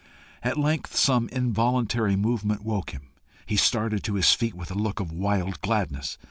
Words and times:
At 0.41 0.57
length 0.57 0.95
some 0.95 1.29
involuntary 1.29 2.15
movement 2.15 2.63
woke 2.63 2.89
him. 2.89 3.09
He 3.45 3.55
started 3.55 4.01
to 4.05 4.15
his 4.15 4.33
feet 4.33 4.55
with 4.55 4.71
a 4.71 4.73
look 4.73 4.99
of 4.99 5.11
wild 5.11 5.61
gladness. 5.61 6.17